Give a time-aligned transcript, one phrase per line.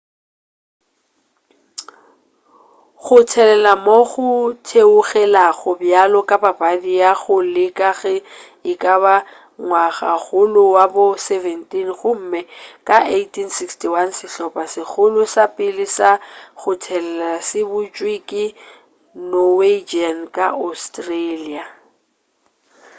[3.03, 4.25] go thelela moo go
[4.67, 8.13] theogelago bjalo ka papadi go ya go le ge
[8.71, 9.13] ekaba
[9.65, 12.41] ngwagakgolo wa bo 17 gomme
[12.87, 16.09] ka 1861 sehlopha segolo sa pele sa
[16.59, 18.43] go thelela se butšwe ke
[19.29, 21.63] norwegians ka australia